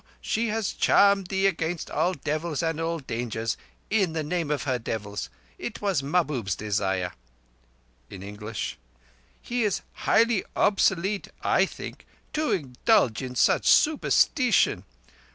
[0.19, 3.55] She has charmed thee against all devils and all dangers
[3.91, 5.29] in the name of her devils.
[5.59, 7.13] It was Mahbub's desire."
[8.09, 8.79] In English:
[9.43, 14.85] "He is highly obsolete, I think, to indulge in such supersteetion.